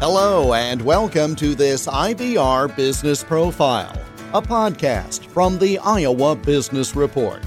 Hello, 0.00 0.54
and 0.54 0.80
welcome 0.80 1.36
to 1.36 1.54
this 1.54 1.86
IBR 1.86 2.74
Business 2.74 3.22
Profile, 3.22 4.02
a 4.32 4.40
podcast 4.40 5.26
from 5.26 5.58
the 5.58 5.76
Iowa 5.76 6.34
Business 6.36 6.96
Report. 6.96 7.44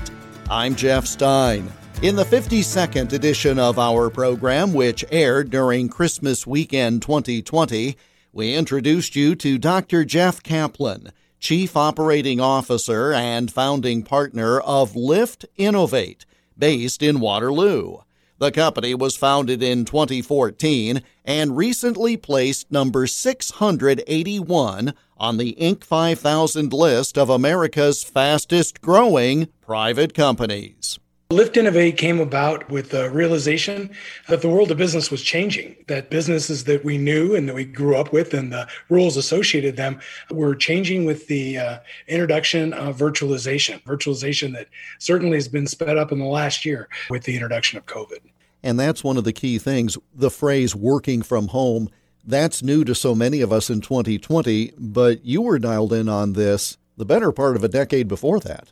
I'm 0.51 0.75
Jeff 0.75 1.07
Stein. 1.07 1.73
In 2.03 2.15
the 2.15 2.23
52nd 2.23 3.11
edition 3.11 3.57
of 3.57 3.79
our 3.79 4.11
program, 4.11 4.71
which 4.71 5.03
aired 5.09 5.49
during 5.49 5.89
Christmas 5.89 6.45
weekend 6.45 7.01
2020, 7.01 7.97
we 8.31 8.53
introduced 8.53 9.15
you 9.15 9.33
to 9.33 9.57
Dr. 9.57 10.05
Jeff 10.05 10.43
Kaplan, 10.43 11.11
Chief 11.39 11.75
Operating 11.75 12.39
Officer 12.39 13.13
and 13.13 13.51
founding 13.51 14.03
partner 14.03 14.59
of 14.59 14.95
Lift 14.95 15.47
Innovate, 15.57 16.27
based 16.55 17.01
in 17.01 17.19
Waterloo. 17.19 18.01
The 18.39 18.51
company 18.51 18.93
was 18.95 19.15
founded 19.15 19.63
in 19.63 19.85
2014 19.85 21.01
and 21.23 21.55
recently 21.55 22.17
placed 22.17 22.71
number 22.71 23.07
681 23.07 24.93
on 25.17 25.37
the 25.37 25.55
Inc. 25.59 25.83
5000 25.83 26.73
list 26.73 27.17
of 27.17 27.29
America's 27.29 28.03
fastest 28.03 28.81
growing 28.81 29.47
private 29.61 30.13
companies. 30.13 30.99
Lift 31.33 31.57
Innovate 31.57 31.97
came 31.97 32.19
about 32.19 32.69
with 32.69 32.91
the 32.91 33.09
realization 33.09 33.89
that 34.29 34.43
the 34.43 34.49
world 34.49 34.69
of 34.69 34.77
business 34.77 35.09
was 35.09 35.23
changing, 35.23 35.75
that 35.87 36.11
businesses 36.11 36.65
that 36.65 36.85
we 36.85 36.99
knew 36.99 37.33
and 37.33 37.49
that 37.49 37.55
we 37.55 37.65
grew 37.65 37.95
up 37.95 38.13
with 38.13 38.35
and 38.35 38.53
the 38.53 38.67
rules 38.89 39.17
associated 39.17 39.75
them 39.75 39.99
were 40.29 40.53
changing 40.53 41.05
with 41.05 41.25
the 41.27 41.57
uh, 41.57 41.79
introduction 42.07 42.71
of 42.73 42.97
virtualization, 42.97 43.81
virtualization 43.83 44.53
that 44.53 44.67
certainly 44.99 45.35
has 45.35 45.47
been 45.47 45.65
sped 45.65 45.97
up 45.97 46.11
in 46.11 46.19
the 46.19 46.25
last 46.25 46.65
year 46.65 46.87
with 47.09 47.23
the 47.23 47.33
introduction 47.33 47.79
of 47.79 47.85
COVID. 47.87 48.19
And 48.61 48.79
that's 48.79 49.03
one 49.03 49.17
of 49.17 49.23
the 49.23 49.33
key 49.33 49.57
things 49.57 49.97
the 50.13 50.29
phrase 50.29 50.75
working 50.75 51.23
from 51.23 51.47
home. 51.47 51.89
That's 52.23 52.61
new 52.61 52.83
to 52.85 52.93
so 52.93 53.15
many 53.15 53.41
of 53.41 53.51
us 53.51 53.71
in 53.71 53.81
2020, 53.81 54.73
but 54.77 55.25
you 55.25 55.41
were 55.41 55.57
dialed 55.57 55.93
in 55.93 56.07
on 56.07 56.33
this 56.33 56.77
the 56.95 57.05
better 57.05 57.31
part 57.31 57.55
of 57.55 57.63
a 57.63 57.67
decade 57.67 58.07
before 58.07 58.39
that. 58.39 58.71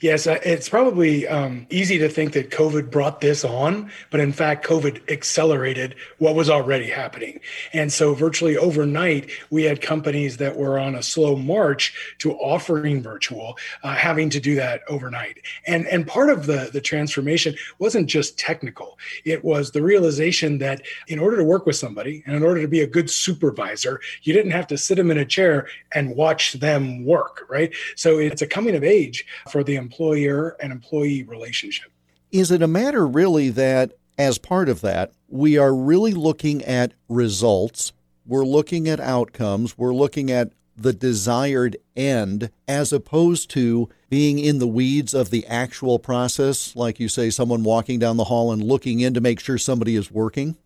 Yes, 0.00 0.26
uh, 0.26 0.38
it's 0.44 0.68
probably 0.68 1.26
um, 1.26 1.66
easy 1.70 1.98
to 1.98 2.08
think 2.08 2.32
that 2.32 2.50
COVID 2.50 2.90
brought 2.90 3.20
this 3.20 3.44
on, 3.44 3.90
but 4.10 4.20
in 4.20 4.32
fact, 4.32 4.64
COVID 4.66 5.10
accelerated 5.10 5.96
what 6.18 6.34
was 6.34 6.48
already 6.48 6.86
happening. 6.86 7.40
And 7.72 7.92
so, 7.92 8.14
virtually 8.14 8.56
overnight, 8.56 9.30
we 9.50 9.64
had 9.64 9.82
companies 9.82 10.36
that 10.36 10.56
were 10.56 10.78
on 10.78 10.94
a 10.94 11.02
slow 11.02 11.36
march 11.36 12.16
to 12.18 12.32
offering 12.34 13.02
virtual, 13.02 13.58
uh, 13.82 13.94
having 13.94 14.30
to 14.30 14.40
do 14.40 14.54
that 14.54 14.82
overnight. 14.88 15.38
And 15.66 15.86
and 15.86 16.06
part 16.06 16.30
of 16.30 16.46
the 16.46 16.70
the 16.72 16.80
transformation 16.80 17.54
wasn't 17.78 18.06
just 18.06 18.38
technical; 18.38 18.98
it 19.24 19.44
was 19.44 19.72
the 19.72 19.82
realization 19.82 20.58
that 20.58 20.82
in 21.08 21.18
order 21.18 21.36
to 21.36 21.44
work 21.44 21.66
with 21.66 21.76
somebody 21.76 22.22
and 22.26 22.36
in 22.36 22.42
order 22.42 22.60
to 22.60 22.68
be 22.68 22.80
a 22.80 22.86
good 22.86 23.10
supervisor, 23.10 24.00
you 24.22 24.32
didn't 24.32 24.52
have 24.52 24.66
to 24.68 24.78
sit 24.78 24.96
them 24.96 25.10
in 25.10 25.18
a 25.18 25.24
chair 25.24 25.66
and 25.92 26.14
watch 26.14 26.54
them 26.54 27.04
work. 27.04 27.46
Right. 27.48 27.74
So 27.96 28.18
it's 28.18 28.42
a 28.42 28.46
coming 28.46 28.76
of 28.76 28.84
age 28.84 29.26
for 29.48 29.57
for 29.58 29.64
the 29.64 29.74
employer 29.74 30.56
and 30.60 30.70
employee 30.70 31.24
relationship. 31.24 31.90
Is 32.30 32.52
it 32.52 32.62
a 32.62 32.68
matter 32.68 33.04
really 33.04 33.48
that, 33.48 33.90
as 34.16 34.38
part 34.38 34.68
of 34.68 34.82
that, 34.82 35.10
we 35.26 35.58
are 35.58 35.74
really 35.74 36.12
looking 36.12 36.62
at 36.62 36.92
results? 37.08 37.92
We're 38.24 38.44
looking 38.44 38.86
at 38.86 39.00
outcomes. 39.00 39.76
We're 39.76 39.96
looking 39.96 40.30
at 40.30 40.52
the 40.76 40.92
desired 40.92 41.76
end 41.96 42.50
as 42.68 42.92
opposed 42.92 43.50
to 43.50 43.88
being 44.08 44.38
in 44.38 44.60
the 44.60 44.68
weeds 44.68 45.12
of 45.12 45.30
the 45.30 45.44
actual 45.48 45.98
process, 45.98 46.76
like 46.76 47.00
you 47.00 47.08
say, 47.08 47.28
someone 47.28 47.64
walking 47.64 47.98
down 47.98 48.16
the 48.16 48.24
hall 48.24 48.52
and 48.52 48.62
looking 48.62 49.00
in 49.00 49.12
to 49.14 49.20
make 49.20 49.40
sure 49.40 49.58
somebody 49.58 49.96
is 49.96 50.08
working? 50.08 50.56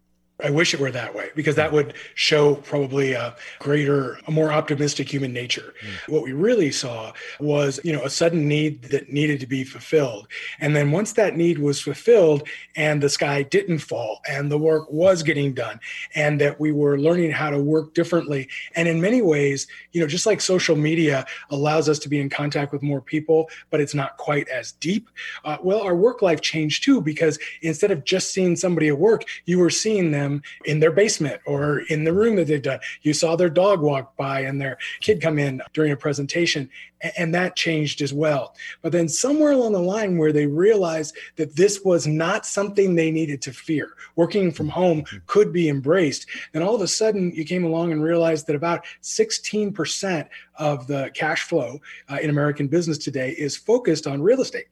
I 0.42 0.50
wish 0.50 0.74
it 0.74 0.80
were 0.80 0.90
that 0.90 1.14
way 1.14 1.30
because 1.34 1.56
that 1.56 1.72
would 1.72 1.94
show 2.14 2.56
probably 2.56 3.12
a 3.12 3.34
greater, 3.58 4.18
a 4.26 4.30
more 4.30 4.52
optimistic 4.52 5.12
human 5.12 5.32
nature. 5.32 5.74
Mm. 5.84 6.12
What 6.12 6.22
we 6.22 6.32
really 6.32 6.72
saw 6.72 7.12
was, 7.40 7.80
you 7.84 7.92
know, 7.92 8.02
a 8.02 8.10
sudden 8.10 8.48
need 8.48 8.82
that 8.84 9.12
needed 9.12 9.40
to 9.40 9.46
be 9.46 9.64
fulfilled. 9.64 10.28
And 10.60 10.74
then 10.74 10.90
once 10.90 11.12
that 11.14 11.36
need 11.36 11.58
was 11.58 11.80
fulfilled 11.80 12.48
and 12.76 13.02
the 13.02 13.08
sky 13.08 13.42
didn't 13.42 13.78
fall 13.78 14.20
and 14.28 14.50
the 14.50 14.58
work 14.58 14.90
was 14.90 15.22
getting 15.22 15.54
done 15.54 15.80
and 16.14 16.40
that 16.40 16.58
we 16.58 16.72
were 16.72 16.98
learning 16.98 17.30
how 17.30 17.50
to 17.50 17.58
work 17.58 17.94
differently. 17.94 18.48
And 18.74 18.88
in 18.88 19.00
many 19.00 19.22
ways, 19.22 19.66
you 19.92 20.00
know, 20.00 20.06
just 20.06 20.26
like 20.26 20.40
social 20.40 20.76
media 20.76 21.26
allows 21.50 21.88
us 21.88 21.98
to 22.00 22.08
be 22.08 22.20
in 22.20 22.30
contact 22.30 22.72
with 22.72 22.82
more 22.82 23.00
people, 23.00 23.48
but 23.70 23.80
it's 23.80 23.94
not 23.94 24.16
quite 24.16 24.48
as 24.48 24.72
deep. 24.72 25.08
Uh, 25.44 25.58
well, 25.62 25.82
our 25.82 25.94
work 25.94 26.22
life 26.22 26.40
changed 26.40 26.84
too 26.84 27.00
because 27.00 27.38
instead 27.60 27.90
of 27.90 28.04
just 28.04 28.32
seeing 28.32 28.56
somebody 28.56 28.88
at 28.88 28.98
work, 28.98 29.24
you 29.44 29.58
were 29.58 29.70
seeing 29.70 30.10
them 30.10 30.31
them 30.32 30.42
in 30.64 30.80
their 30.80 30.92
basement 30.92 31.40
or 31.46 31.80
in 31.88 32.04
the 32.04 32.12
room 32.12 32.36
that 32.36 32.46
they've 32.46 32.62
done. 32.62 32.80
You 33.02 33.14
saw 33.14 33.36
their 33.36 33.50
dog 33.50 33.80
walk 33.80 34.16
by 34.16 34.40
and 34.40 34.60
their 34.60 34.78
kid 35.00 35.20
come 35.20 35.38
in 35.38 35.62
during 35.72 35.92
a 35.92 35.96
presentation, 35.96 36.68
and 37.16 37.34
that 37.34 37.56
changed 37.56 38.00
as 38.00 38.12
well. 38.12 38.54
But 38.80 38.92
then 38.92 39.08
somewhere 39.08 39.52
along 39.52 39.72
the 39.72 39.80
line 39.80 40.18
where 40.18 40.32
they 40.32 40.46
realized 40.46 41.16
that 41.36 41.56
this 41.56 41.82
was 41.84 42.06
not 42.06 42.46
something 42.46 42.94
they 42.94 43.10
needed 43.10 43.42
to 43.42 43.52
fear, 43.52 43.94
working 44.16 44.52
from 44.52 44.68
home 44.68 45.04
could 45.26 45.52
be 45.52 45.68
embraced, 45.68 46.26
And 46.54 46.62
all 46.62 46.74
of 46.74 46.80
a 46.80 46.88
sudden 46.88 47.32
you 47.34 47.44
came 47.44 47.64
along 47.64 47.92
and 47.92 48.02
realized 48.02 48.46
that 48.46 48.56
about 48.56 48.84
16% 49.02 50.28
of 50.56 50.86
the 50.86 51.10
cash 51.14 51.42
flow 51.42 51.80
uh, 52.10 52.18
in 52.22 52.30
American 52.30 52.68
business 52.68 52.98
today 52.98 53.30
is 53.30 53.56
focused 53.56 54.06
on 54.06 54.22
real 54.22 54.40
estate. 54.40 54.66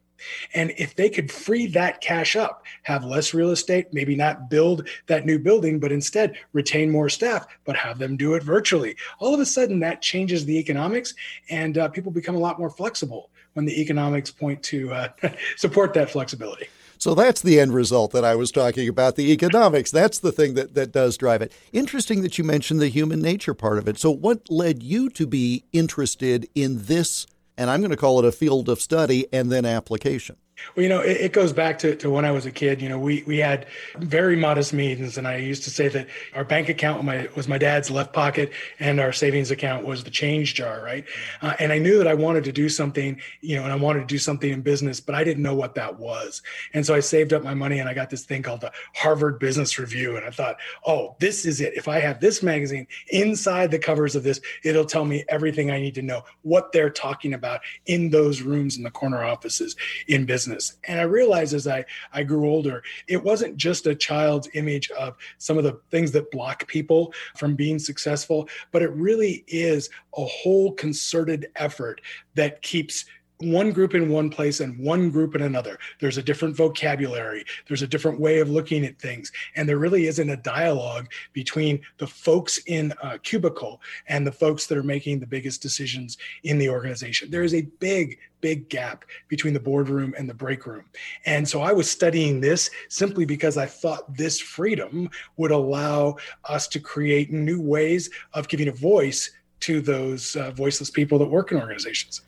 And 0.53 0.73
if 0.77 0.95
they 0.95 1.09
could 1.09 1.31
free 1.31 1.67
that 1.67 2.01
cash 2.01 2.35
up, 2.35 2.63
have 2.83 3.03
less 3.03 3.33
real 3.33 3.51
estate, 3.51 3.87
maybe 3.93 4.15
not 4.15 4.49
build 4.49 4.87
that 5.07 5.25
new 5.25 5.39
building, 5.39 5.79
but 5.79 5.91
instead 5.91 6.37
retain 6.53 6.91
more 6.91 7.09
staff, 7.09 7.47
but 7.65 7.75
have 7.75 7.99
them 7.99 8.17
do 8.17 8.33
it 8.33 8.43
virtually, 8.43 8.95
all 9.19 9.33
of 9.33 9.39
a 9.39 9.45
sudden 9.45 9.79
that 9.79 10.01
changes 10.01 10.45
the 10.45 10.57
economics 10.57 11.13
and 11.49 11.77
uh, 11.77 11.87
people 11.87 12.11
become 12.11 12.35
a 12.35 12.39
lot 12.39 12.59
more 12.59 12.69
flexible 12.69 13.29
when 13.53 13.65
the 13.65 13.81
economics 13.81 14.31
point 14.31 14.61
to 14.63 14.91
uh, 14.93 15.09
support 15.57 15.93
that 15.93 16.09
flexibility. 16.09 16.67
So 17.01 17.15
that's 17.15 17.41
the 17.41 17.59
end 17.59 17.73
result 17.73 18.11
that 18.11 18.23
I 18.23 18.35
was 18.35 18.51
talking 18.51 18.87
about 18.87 19.15
the 19.15 19.31
economics. 19.31 19.89
That's 19.89 20.19
the 20.19 20.31
thing 20.31 20.53
that, 20.53 20.75
that 20.75 20.91
does 20.91 21.17
drive 21.17 21.41
it. 21.41 21.51
Interesting 21.73 22.21
that 22.21 22.37
you 22.37 22.43
mentioned 22.43 22.79
the 22.79 22.89
human 22.89 23.19
nature 23.19 23.55
part 23.55 23.79
of 23.79 23.87
it. 23.87 23.97
So, 23.97 24.11
what 24.11 24.51
led 24.51 24.83
you 24.83 25.09
to 25.09 25.25
be 25.25 25.63
interested 25.73 26.47
in 26.53 26.83
this 26.83 27.25
and 27.61 27.69
I'm 27.69 27.79
going 27.79 27.91
to 27.91 27.95
call 27.97 28.17
it 28.17 28.25
a 28.25 28.31
field 28.31 28.69
of 28.69 28.81
study 28.81 29.27
and 29.31 29.51
then 29.51 29.65
application. 29.65 30.35
Well, 30.75 30.83
you 30.83 30.89
know, 30.89 31.01
it, 31.01 31.17
it, 31.17 31.33
goes 31.33 31.53
back 31.53 31.79
to, 31.79 31.95
to 31.97 32.09
when 32.09 32.25
I 32.25 32.31
was 32.31 32.45
a 32.45 32.51
kid. 32.51 32.81
You 32.81 32.89
know, 32.89 32.99
we 32.99 33.23
we 33.25 33.37
had 33.37 33.67
very 33.97 34.35
modest 34.35 34.73
means, 34.73 35.17
and 35.17 35.27
I 35.27 35.37
used 35.37 35.63
to 35.63 35.69
say 35.69 35.87
that 35.89 36.07
our 36.33 36.43
bank 36.43 36.69
account 36.69 36.97
was 36.97 37.05
my, 37.05 37.29
was 37.35 37.47
my 37.47 37.57
dad's 37.57 37.89
left 37.89 38.13
pocket, 38.13 38.51
and 38.79 38.99
our 38.99 39.11
savings 39.11 39.51
account 39.51 39.85
was 39.85 40.03
the 40.03 40.11
change 40.11 40.53
jar, 40.55 40.83
right? 40.83 41.05
Uh, 41.41 41.53
and 41.59 41.71
I 41.71 41.79
knew 41.79 41.97
that 41.97 42.07
I 42.07 42.13
wanted 42.13 42.43
to 42.45 42.51
do 42.51 42.69
something, 42.69 43.19
you 43.41 43.55
know, 43.55 43.63
and 43.63 43.71
I 43.71 43.75
wanted 43.75 44.01
to 44.01 44.05
do 44.05 44.17
something 44.17 44.51
in 44.51 44.61
business, 44.61 44.99
but 44.99 45.15
I 45.15 45.23
didn't 45.23 45.43
know 45.43 45.55
what 45.55 45.75
that 45.75 45.99
was. 45.99 46.41
And 46.73 46.85
so 46.85 46.93
I 46.93 46.99
saved 46.99 47.33
up 47.33 47.43
my 47.43 47.53
money, 47.53 47.79
and 47.79 47.89
I 47.89 47.93
got 47.93 48.09
this 48.09 48.25
thing 48.25 48.43
called 48.43 48.61
the 48.61 48.71
Harvard 48.95 49.39
Business 49.39 49.77
Review, 49.79 50.15
and 50.17 50.25
I 50.25 50.31
thought, 50.31 50.57
oh, 50.85 51.15
this 51.19 51.45
is 51.45 51.61
it. 51.61 51.73
If 51.75 51.87
I 51.87 51.99
have 51.99 52.19
this 52.19 52.43
magazine 52.43 52.87
inside 53.09 53.71
the 53.71 53.79
covers 53.79 54.15
of 54.15 54.23
this, 54.23 54.39
it'll 54.63 54.85
tell 54.85 55.05
me 55.05 55.23
everything 55.27 55.71
I 55.71 55.79
need 55.79 55.95
to 55.95 56.01
know, 56.01 56.23
what 56.43 56.71
they're 56.71 56.89
talking 56.89 57.33
about 57.33 57.61
in 57.85 58.09
those 58.09 58.41
rooms 58.41 58.77
in 58.77 58.83
the 58.83 58.91
corner 58.91 59.23
offices 59.23 59.75
in 60.07 60.25
business 60.25 60.40
business. 60.41 60.77
And 60.85 60.99
I 60.99 61.03
realized 61.03 61.53
as 61.53 61.67
I, 61.67 61.85
I 62.13 62.23
grew 62.23 62.49
older, 62.49 62.81
it 63.07 63.23
wasn't 63.23 63.57
just 63.57 63.85
a 63.85 63.93
child's 63.93 64.49
image 64.55 64.89
of 64.91 65.15
some 65.37 65.57
of 65.59 65.63
the 65.63 65.79
things 65.91 66.11
that 66.13 66.31
block 66.31 66.67
people 66.67 67.13
from 67.37 67.55
being 67.55 67.77
successful, 67.77 68.49
but 68.71 68.81
it 68.81 68.89
really 68.91 69.43
is 69.47 69.89
a 70.17 70.25
whole 70.25 70.71
concerted 70.71 71.47
effort 71.57 72.01
that 72.33 72.63
keeps 72.63 73.05
one 73.41 73.71
group 73.71 73.95
in 73.95 74.09
one 74.09 74.29
place 74.29 74.59
and 74.59 74.77
one 74.79 75.09
group 75.09 75.35
in 75.35 75.41
another. 75.41 75.77
There's 75.99 76.17
a 76.17 76.23
different 76.23 76.55
vocabulary, 76.55 77.43
there's 77.67 77.81
a 77.81 77.87
different 77.87 78.19
way 78.19 78.39
of 78.39 78.49
looking 78.49 78.85
at 78.85 78.99
things. 78.99 79.31
And 79.55 79.67
there 79.67 79.77
really 79.77 80.07
isn't 80.07 80.29
a 80.29 80.37
dialogue 80.37 81.11
between 81.33 81.81
the 81.97 82.07
folks 82.07 82.59
in 82.67 82.93
a 83.01 83.17
cubicle 83.19 83.81
and 84.07 84.25
the 84.25 84.31
folks 84.31 84.67
that 84.67 84.77
are 84.77 84.83
making 84.83 85.19
the 85.19 85.27
biggest 85.27 85.61
decisions 85.61 86.17
in 86.43 86.57
the 86.57 86.69
organization. 86.69 87.31
There 87.31 87.43
is 87.43 87.53
a 87.53 87.61
big, 87.79 88.19
big 88.41 88.69
gap 88.69 89.05
between 89.27 89.53
the 89.53 89.59
boardroom 89.59 90.13
and 90.17 90.29
the 90.29 90.33
break 90.33 90.65
room. 90.65 90.85
And 91.25 91.47
so 91.47 91.61
I 91.61 91.73
was 91.73 91.89
studying 91.89 92.41
this 92.41 92.69
simply 92.89 93.25
because 93.25 93.57
I 93.57 93.65
thought 93.65 94.15
this 94.15 94.39
freedom 94.39 95.09
would 95.37 95.51
allow 95.51 96.17
us 96.45 96.67
to 96.69 96.79
create 96.79 97.31
new 97.31 97.61
ways 97.61 98.09
of 98.33 98.47
giving 98.47 98.67
a 98.67 98.73
voice 98.73 99.31
to 99.61 99.79
those 99.79 100.35
uh, 100.35 100.51
voiceless 100.51 100.89
people 100.89 101.19
that 101.19 101.27
work 101.27 101.51
in 101.51 101.59
organizations. 101.59 102.21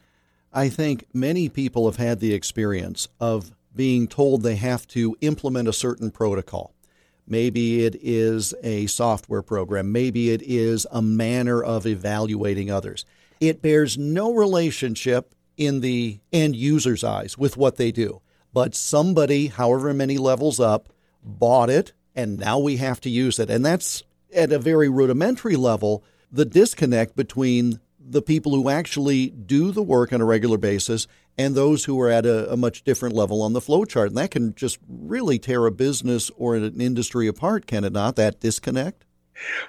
I 0.54 0.70
think 0.70 1.06
many 1.14 1.50
people 1.50 1.86
have 1.88 1.98
had 1.98 2.20
the 2.20 2.34
experience 2.34 3.08
of 3.20 3.52
being 3.76 4.08
told 4.08 4.44
they 4.44 4.56
have 4.56 4.88
to 4.90 5.18
implement 5.22 5.68
a 5.68 5.74
certain 5.74 6.12
protocol. 6.12 6.74
Maybe 7.26 7.86
it 7.86 7.96
is 8.02 8.54
a 8.62 8.86
software 8.88 9.42
program, 9.42 9.92
maybe 9.92 10.32
it 10.32 10.42
is 10.44 10.86
a 10.92 11.02
manner 11.02 11.64
of 11.64 11.88
evaluating 11.88 12.70
others. 12.70 13.06
It 13.40 13.62
bears 13.62 13.98
no 13.98 14.34
relationship 14.34 15.34
in 15.58 15.80
the 15.80 16.20
end 16.32 16.56
user's 16.56 17.04
eyes 17.04 17.38
with 17.38 17.58
what 17.58 17.78
they 17.78 17.92
do. 17.92 18.22
But 18.54 18.76
somebody, 18.76 19.48
however 19.48 19.94
many 19.94 20.18
levels 20.18 20.60
up, 20.60 20.90
bought 21.24 21.70
it, 21.70 21.94
and 22.16 22.38
now 22.38 22.60
we 22.60 22.78
have 22.78 23.02
to 23.02 23.10
use 23.10 23.40
it. 23.40 23.50
And 23.50 23.66
that's 23.66 24.04
at 24.36 24.52
a 24.52 24.60
very 24.60 24.90
rudimentary 24.90 25.56
level, 25.56 26.04
the 26.32 26.46
disconnect 26.46 27.16
between 27.16 27.80
the 28.08 28.22
people 28.22 28.54
who 28.54 28.70
actually 28.70 29.30
do 29.30 29.72
the 29.72 29.82
work 29.82 30.12
on 30.14 30.22
a 30.22 30.26
regular 30.26 30.58
basis 30.58 31.08
and 31.38 31.56
those 31.56 31.86
who 31.86 32.00
are 32.00 32.10
at 32.10 32.26
a, 32.26 32.52
a 32.52 32.58
much 32.58 32.84
different 32.84 33.16
level 33.16 33.42
on 33.42 33.54
the 33.54 33.62
flow 33.62 33.86
chart. 33.86 34.10
And 34.10 34.18
that 34.18 34.32
can 34.32 34.54
just 34.56 34.78
really 34.88 35.40
tear 35.40 35.66
a 35.66 35.72
business 35.72 36.30
or 36.38 36.56
an 36.56 36.80
industry 36.80 37.28
apart, 37.28 37.66
can 37.66 37.84
it 37.84 37.94
not? 37.94 38.16
That 38.16 38.40
disconnect? 38.40 39.06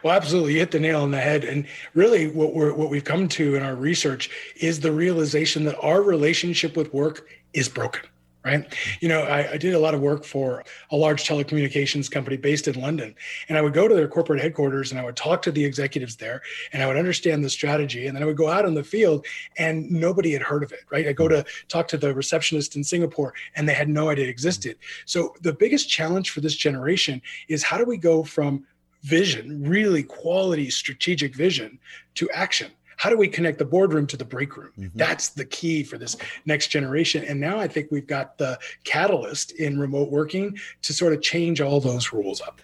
Well, 0.02 0.14
absolutely, 0.14 0.54
you 0.54 0.58
hit 0.58 0.72
the 0.72 0.80
nail 0.80 1.00
on 1.00 1.10
the 1.10 1.20
head. 1.20 1.42
And 1.42 1.66
really, 1.94 2.28
what 2.28 2.54
we're 2.54 2.74
what 2.74 2.90
we've 2.90 3.04
come 3.04 3.28
to 3.28 3.54
in 3.54 3.62
our 3.62 3.74
research 3.74 4.30
is 4.56 4.80
the 4.80 4.92
realization 4.92 5.64
that 5.64 5.78
our 5.80 6.02
relationship 6.02 6.76
with 6.76 6.92
work 6.92 7.26
is 7.54 7.68
broken 7.68 8.02
right? 8.44 8.66
You 9.00 9.08
know, 9.08 9.22
I, 9.22 9.52
I, 9.52 9.56
did 9.56 9.74
a 9.74 9.78
lot 9.78 9.94
of 9.94 10.00
work 10.00 10.24
for 10.24 10.64
a 10.90 10.96
large 10.96 11.24
telecommunications 11.24 12.10
company 12.10 12.36
based 12.36 12.68
in 12.68 12.78
London. 12.80 13.14
And 13.48 13.56
I 13.56 13.62
would 13.62 13.72
go 13.72 13.88
to 13.88 13.94
their 13.94 14.08
corporate 14.08 14.40
headquarters 14.40 14.90
and 14.90 15.00
I 15.00 15.04
would 15.04 15.16
talk 15.16 15.40
to 15.42 15.52
the 15.52 15.64
executives 15.64 16.16
there 16.16 16.42
and 16.72 16.82
I 16.82 16.86
would 16.86 16.96
understand 16.96 17.42
the 17.42 17.50
strategy. 17.50 18.06
And 18.06 18.14
then 18.14 18.22
I 18.22 18.26
would 18.26 18.36
go 18.36 18.48
out 18.48 18.66
in 18.66 18.74
the 18.74 18.84
field 18.84 19.24
and 19.56 19.90
nobody 19.90 20.32
had 20.32 20.42
heard 20.42 20.62
of 20.62 20.72
it, 20.72 20.80
right? 20.90 21.06
I 21.06 21.12
go 21.12 21.28
to 21.28 21.44
talk 21.68 21.88
to 21.88 21.96
the 21.96 22.14
receptionist 22.14 22.76
in 22.76 22.84
Singapore 22.84 23.32
and 23.56 23.68
they 23.68 23.74
had 23.74 23.88
no 23.88 24.10
idea 24.10 24.24
it 24.24 24.28
existed. 24.28 24.78
So 25.04 25.34
the 25.42 25.52
biggest 25.52 25.88
challenge 25.88 26.30
for 26.30 26.40
this 26.40 26.56
generation 26.56 27.22
is 27.48 27.62
how 27.62 27.78
do 27.78 27.84
we 27.84 27.96
go 27.96 28.24
from 28.24 28.64
vision, 29.02 29.68
really 29.68 30.02
quality 30.02 30.70
strategic 30.70 31.34
vision, 31.34 31.78
to 32.16 32.28
action? 32.30 32.70
How 32.96 33.10
do 33.10 33.16
we 33.16 33.28
connect 33.28 33.58
the 33.58 33.64
boardroom 33.64 34.06
to 34.08 34.16
the 34.16 34.24
break 34.24 34.56
room? 34.56 34.72
Mm-hmm. 34.78 34.98
That's 34.98 35.30
the 35.30 35.44
key 35.44 35.82
for 35.82 35.98
this 35.98 36.16
next 36.46 36.68
generation. 36.68 37.24
And 37.24 37.40
now 37.40 37.58
I 37.58 37.68
think 37.68 37.90
we've 37.90 38.06
got 38.06 38.38
the 38.38 38.58
catalyst 38.84 39.52
in 39.52 39.78
remote 39.78 40.10
working 40.10 40.58
to 40.82 40.92
sort 40.92 41.12
of 41.12 41.22
change 41.22 41.60
all 41.60 41.80
those 41.80 42.12
rules 42.12 42.40
up. 42.40 42.60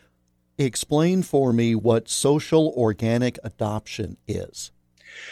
Explain 0.59 1.23
for 1.23 1.53
me 1.53 1.75
what 1.75 2.09
social 2.09 2.75
organic 2.77 3.39
adoption 3.43 4.19
is. 4.29 4.73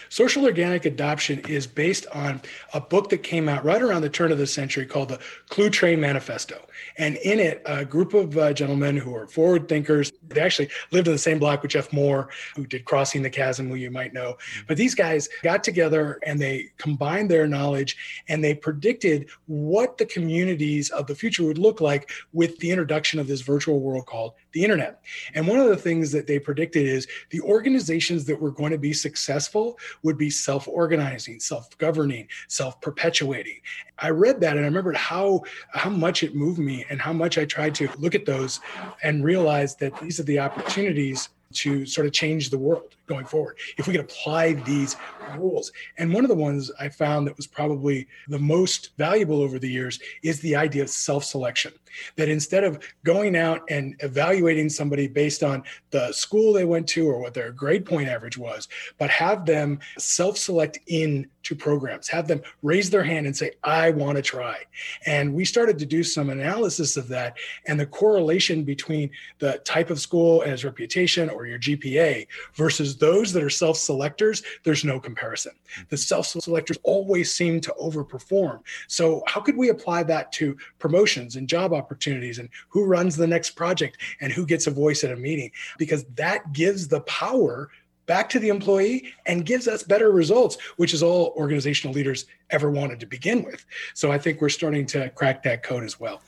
Social 0.09 0.45
organic 0.45 0.85
adoption 0.85 1.41
is 1.41 1.67
based 1.67 2.07
on 2.15 2.41
a 2.75 2.81
book 2.81 3.11
that 3.11 3.19
came 3.19 3.49
out 3.49 3.65
right 3.65 3.83
around 3.83 4.03
the 4.03 4.09
turn 4.09 4.33
of 4.33 4.39
the 4.39 4.47
century 4.47 4.87
called 4.87 5.11
the 5.11 5.19
Cluetrain 5.51 5.99
Manifesto. 5.99 6.65
And 6.97 7.17
in 7.17 7.41
it, 7.41 7.63
a 7.67 7.85
group 7.85 8.15
of 8.15 8.37
uh, 8.39 8.53
gentlemen 8.53 8.97
who 8.97 9.15
are 9.15 9.27
forward 9.27 9.69
thinkers, 9.69 10.13
they 10.29 10.41
actually 10.41 10.69
lived 10.91 11.09
in 11.09 11.13
the 11.13 11.19
same 11.19 11.39
block 11.39 11.63
with 11.63 11.71
Jeff 11.71 11.93
Moore, 11.93 12.29
who 12.57 12.67
did 12.67 12.85
Crossing 12.85 13.23
the 13.23 13.31
Chasm, 13.31 13.69
who 13.69 13.75
you 13.75 13.91
might 13.91 14.13
know. 14.13 14.37
But 14.67 14.77
these 14.77 14.95
guys 14.95 15.29
got 15.43 15.63
together 15.63 16.19
and 16.25 16.41
they 16.41 16.71
combined 16.79 17.31
their 17.31 17.47
knowledge 17.47 17.97
and 18.29 18.43
they 18.43 18.55
predicted 18.55 19.29
what 19.47 19.99
the 19.99 20.07
communities 20.07 20.91
of 20.91 21.07
the 21.07 21.15
future 21.15 21.45
would 21.45 21.59
look 21.59 21.81
like 21.81 22.11
with 22.33 22.59
the 22.59 22.71
introduction 22.71 23.21
of 23.21 23.27
this 23.27 23.41
virtual 23.43 23.81
world 23.81 24.07
called 24.07 24.35
the 24.53 24.63
internet. 24.63 25.01
And 25.35 25.47
one 25.47 25.59
of 25.59 25.69
the 25.69 25.77
things 25.77 26.11
that 26.13 26.27
they 26.27 26.39
predicted 26.39 26.87
is 26.87 27.07
the 27.31 27.41
organizations 27.41 28.25
that 28.27 28.41
were 28.41 28.51
going 28.51 28.73
to 28.73 28.79
be 28.79 28.93
successful 28.93 29.79
would 30.03 30.19
be 30.19 30.31
self 30.31 30.67
organizing, 30.69 31.41
self 31.41 31.77
governing, 31.79 32.29
self 32.49 32.81
perpetuating. 32.81 33.61
I 33.99 34.11
read 34.11 34.41
that 34.41 34.57
and 34.57 34.61
I 34.61 34.69
remembered 34.69 34.97
how 34.97 35.43
how 35.73 35.91
much 35.91 36.23
it 36.23 36.35
moved 36.35 36.59
me 36.59 36.85
and 36.89 37.01
how 37.01 37.13
much 37.13 37.39
I 37.39 37.45
tried 37.45 37.75
to 37.77 37.89
look 37.99 38.15
at 38.15 38.27
those 38.27 38.61
and 39.03 39.25
realize 39.25 39.75
that 39.77 39.99
these 40.01 40.21
are 40.21 40.25
the 40.25 40.39
opportunities 40.39 41.29
to 41.55 41.87
sort 41.87 42.07
of 42.07 42.13
change 42.13 42.51
the 42.51 42.59
world 42.59 42.95
going 43.07 43.25
forward 43.25 43.57
if 43.79 43.87
we 43.87 43.93
could 43.93 44.03
apply 44.03 44.53
these 44.53 44.97
rules. 45.37 45.73
And 45.97 46.13
one 46.13 46.25
of 46.25 46.29
the 46.29 46.35
ones 46.35 46.71
I 46.79 46.89
found 46.89 47.27
that 47.27 47.37
was 47.37 47.47
probably 47.47 48.07
the 48.29 48.39
most 48.39 48.91
valuable 48.99 49.41
over 49.41 49.59
the 49.59 49.71
years 49.71 49.99
is 50.23 50.41
the 50.41 50.55
idea 50.55 50.83
of 50.83 50.91
self 50.91 51.25
selection. 51.25 51.73
That 52.17 52.29
instead 52.29 52.65
of 52.65 52.79
going 53.03 53.35
out 53.35 53.63
and 53.71 53.97
evaluating 54.01 54.69
somebody 54.69 55.09
based 55.09 55.43
on 55.43 55.65
the 55.91 56.13
school 56.13 56.53
they 56.53 56.67
went 56.67 56.87
to 56.89 57.09
or 57.09 57.19
what 57.19 57.35
their 57.35 57.51
grade 57.51 57.87
point 57.87 58.09
average 58.09 58.37
was, 58.37 58.69
but 58.99 59.11
have 59.11 59.47
them 59.47 59.81
self 59.97 60.37
select 60.37 60.79
in 60.87 61.27
to 61.45 61.57
programs, 61.57 62.09
have 62.09 62.29
them 62.29 62.43
raise 62.63 62.91
their 62.91 63.03
hand 63.03 63.27
and 63.27 63.35
say, 63.35 63.53
I 63.65 63.91
want 63.91 64.17
to 64.17 64.23
try. 64.23 64.59
And 65.07 65.35
we 65.35 65.47
started 65.47 65.79
to 65.79 65.87
do 65.87 66.05
some 66.05 66.29
analysis 66.29 66.99
of 66.99 67.09
that 67.09 67.39
and 67.67 67.81
the 67.81 67.87
correlation 67.87 68.65
between 68.65 69.11
the 69.39 69.59
type 69.65 69.89
of 69.89 69.99
school 69.99 70.43
and 70.43 70.53
its 70.53 70.65
reputation 70.65 71.31
or 71.39 71.47
your 71.47 71.59
GPA 71.59 72.27
versus 72.55 72.97
those 72.97 73.33
that 73.33 73.43
are 73.43 73.51
self 73.51 73.77
selectors, 73.77 74.43
there's 74.65 74.85
no 74.85 74.99
comparison. 74.99 75.53
The 75.89 75.97
mm-hmm. 75.97 75.97
self 75.97 76.27
selectors 76.27 76.79
always 76.83 77.33
seem 77.33 77.61
to 77.61 77.75
overperform. 77.81 78.61
So, 78.89 79.23
how 79.27 79.41
could 79.41 79.57
we 79.57 79.69
apply 79.69 80.03
that 80.05 80.33
to 80.33 80.57
promotions 80.79 81.37
and 81.37 81.49
job 81.49 81.73
opportunities 81.73 82.39
and 82.39 82.49
who 82.69 82.85
runs 82.85 83.17
the 83.17 83.27
next 83.27 83.53
project 83.53 83.99
and 84.21 84.33
who 84.33 84.45
gets 84.45 84.67
a 84.67 84.71
voice 84.71 85.05
at 85.05 85.13
a 85.13 85.17
meeting? 85.17 85.51
Because 85.79 86.05
that 86.17 86.53
gives 86.53 86.89
the 86.89 87.01
power 87.03 87.71
back 88.07 88.29
to 88.31 88.41
the 88.41 88.49
employee 88.49 89.13
and 89.27 89.47
gives 89.47 89.69
us 89.69 89.85
better 89.85 90.11
results, 90.11 90.57
which 90.79 90.93
is 90.93 91.03
all 91.03 91.35
organizational 91.37 91.95
leaders 91.95 92.27
ever 92.51 92.71
wanted 92.71 92.99
to 92.99 93.07
begin 93.07 93.45
with. 93.45 93.65
So 93.95 94.11
I 94.11 94.19
think 94.19 94.41
we're 94.41 94.49
starting 94.49 94.87
to 94.87 95.11
crack 95.11 95.43
that 95.45 95.63
code 95.63 95.85
as 95.85 96.01
well. 96.01 96.23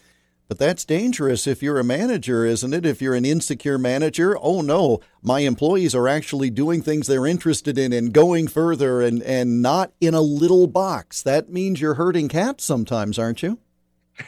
But 0.50 0.58
that's 0.58 0.84
dangerous 0.84 1.46
if 1.46 1.62
you're 1.62 1.78
a 1.78 1.84
manager, 1.84 2.44
isn't 2.44 2.74
it? 2.74 2.84
If 2.84 3.00
you're 3.00 3.14
an 3.14 3.24
insecure 3.24 3.78
manager, 3.78 4.36
oh 4.36 4.62
no, 4.62 4.98
my 5.22 5.40
employees 5.40 5.94
are 5.94 6.08
actually 6.08 6.50
doing 6.50 6.82
things 6.82 7.06
they're 7.06 7.24
interested 7.24 7.78
in 7.78 7.92
and 7.92 8.12
going 8.12 8.48
further 8.48 9.00
and, 9.00 9.22
and 9.22 9.62
not 9.62 9.92
in 10.00 10.12
a 10.12 10.20
little 10.20 10.66
box. 10.66 11.22
That 11.22 11.50
means 11.50 11.80
you're 11.80 11.94
hurting 11.94 12.26
cats 12.28 12.64
sometimes, 12.64 13.16
aren't 13.16 13.44
you? 13.44 13.60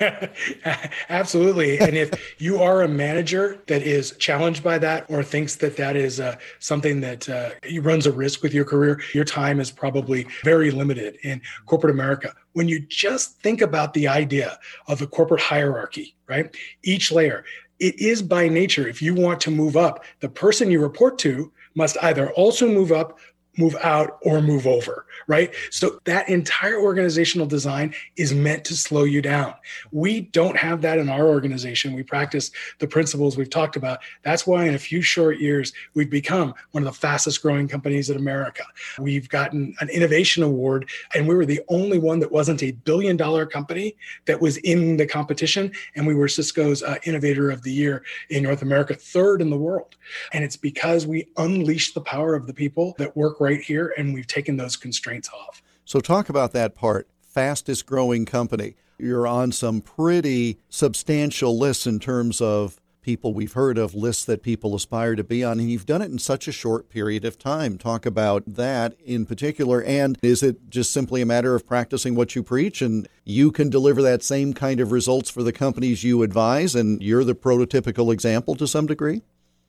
Absolutely. 1.09 1.79
And 1.79 1.97
if 1.97 2.35
you 2.39 2.59
are 2.59 2.83
a 2.83 2.89
manager 2.89 3.63
that 3.67 3.83
is 3.83 4.13
challenged 4.19 4.63
by 4.63 4.79
that 4.79 5.07
or 5.09 5.23
thinks 5.23 5.57
that 5.57 5.77
that 5.77 5.97
is 5.97 6.21
uh, 6.21 6.37
something 6.59 7.01
that 7.01 7.29
uh, 7.29 7.51
runs 7.81 8.07
a 8.07 8.13
risk 8.13 8.43
with 8.43 8.55
your 8.55 8.65
career, 8.65 9.01
your 9.15 9.25
time 9.25 9.61
is 9.61 9.71
probably 9.71 10.27
very 10.45 10.71
limited 10.71 11.17
in 11.23 11.41
corporate 11.67 11.93
America. 11.93 12.33
When 12.53 12.69
you 12.69 12.81
just 12.81 13.41
think 13.41 13.61
about 13.61 13.95
the 13.95 14.09
idea 14.09 14.59
of 14.89 14.99
the 14.99 15.07
corporate 15.07 15.41
hierarchy, 15.41 16.15
right? 16.29 16.55
Each 16.83 17.11
layer, 17.11 17.45
it 17.79 17.99
is 17.99 18.23
by 18.23 18.49
nature, 18.49 18.87
if 18.87 19.03
you 19.03 19.15
want 19.15 19.41
to 19.43 19.51
move 19.51 19.77
up, 19.77 20.05
the 20.21 20.29
person 20.29 20.71
you 20.71 20.81
report 20.81 21.19
to 21.19 21.51
must 21.75 21.97
either 22.03 22.31
also 22.33 22.69
move 22.69 22.93
up 22.93 23.19
move 23.59 23.77
out 23.83 24.19
or 24.23 24.41
move 24.41 24.67
over, 24.67 25.07
right? 25.27 25.55
So 25.71 26.01
that 26.05 26.29
entire 26.29 26.81
organizational 26.81 27.47
design 27.47 27.95
is 28.17 28.33
meant 28.33 28.65
to 28.67 28.77
slow 28.77 29.05
you 29.05 29.21
down. 29.21 29.55
We 29.91 30.23
don't 30.23 30.57
have 30.57 30.81
that 30.83 30.99
in 30.99 31.09
our 31.09 31.27
organization. 31.27 31.95
We 31.95 32.03
practice 32.03 32.51
the 32.79 32.87
principles 32.87 33.37
we've 33.37 33.51
talked 33.51 33.77
about. 33.77 34.01
That's 34.23 34.47
why 34.47 34.65
in 34.65 34.75
a 34.75 34.79
few 34.79 35.03
short 35.03 35.39
years, 35.39 35.73
we've 35.95 36.11
become 36.11 36.55
one 36.71 36.83
of 36.87 36.93
the 36.93 36.99
fastest 36.99 37.43
growing 37.43 37.69
companies 37.69 38.09
in 38.09 38.17
America. 38.17 38.65
We've 38.99 39.29
gotten 39.29 39.75
an 39.81 39.91
innovation 39.91 40.43
award, 40.43 40.89
and 41.15 41.29
we 41.29 41.35
were 41.35 41.47
the 41.47 41.61
only 41.69 41.99
one 41.99 42.21
that 42.21 42.33
wasn't 42.33 42.63
a 42.63 42.73
billion 42.73 43.17
dollar 43.17 43.45
company 43.45 43.97
that 44.25 44.41
was 44.41 44.57
in 44.59 44.97
the 44.97 45.07
competition. 45.07 45.73
And 45.95 46.07
we 46.07 46.15
were 46.15 46.29
Cisco's 46.29 46.83
uh, 46.83 46.97
Innovator 47.05 47.51
of 47.51 47.63
the 47.63 47.73
Year 47.73 48.03
in 48.31 48.43
North 48.43 48.63
America, 48.63 48.95
third 48.95 49.43
in 49.43 49.51
the 49.51 49.59
world. 49.59 49.97
And 50.33 50.43
it's 50.43 50.57
because 50.57 51.07
we 51.07 51.29
unleash 51.37 51.93
the 51.93 52.01
power 52.01 52.35
of 52.35 52.47
the 52.47 52.55
people 52.55 52.95
that 52.99 53.15
work 53.17 53.41
right 53.43 53.61
here, 53.61 53.93
and 53.99 54.15
we've 54.15 54.27
taken 54.27 54.57
those 54.57 54.77
constraints 54.77 55.29
off. 55.29 55.63
So, 55.85 56.01
talk 56.01 56.29
about 56.29 56.53
that 56.53 56.75
part 56.75 57.09
fastest 57.21 57.87
growing 57.87 58.25
company. 58.27 58.77
You're 58.99 59.27
on 59.27 59.53
some 59.53 59.81
pretty 59.81 60.59
substantial 60.69 61.59
lists 61.59 61.87
in 61.87 61.99
terms 61.99 62.41
of 62.41 62.79
people 63.01 63.35
we've 63.35 63.55
heard 63.55 63.79
of, 63.79 63.95
lists 63.95 64.25
that 64.27 64.43
people 64.43 64.75
aspire 64.77 65.17
to 65.17 65.25
be 65.25 65.43
on, 65.43 65.59
and 65.59 65.71
you've 65.71 65.87
done 65.87 66.03
it 66.03 66.11
in 66.11 66.19
such 66.19 66.47
a 66.47 66.53
short 66.53 66.89
period 66.89 67.25
of 67.25 67.39
time. 67.39 67.77
Talk 67.77 68.07
about 68.07 68.45
that 68.47 68.95
in 69.05 69.27
particular. 69.27 69.83
And 69.83 70.19
is 70.23 70.43
it 70.43 70.71
just 70.71 70.93
simply 70.93 71.21
a 71.21 71.27
matter 71.27 71.55
of 71.55 71.67
practicing 71.67 72.15
what 72.15 72.37
you 72.37 72.43
preach 72.43 72.81
and 72.81 73.09
you 73.25 73.51
can 73.51 73.71
deliver 73.71 74.03
that 74.03 74.23
same 74.23 74.55
kind 74.55 74.79
of 74.79 74.93
results 74.93 75.31
for 75.31 75.43
the 75.43 75.53
companies 75.53 76.05
you 76.05 76.23
advise, 76.23 76.75
and 76.75 77.03
you're 77.03 77.25
the 77.25 77.35
prototypical 77.35 78.13
example 78.13 78.55
to 78.55 78.67
some 78.67 78.87
degree? 78.87 79.23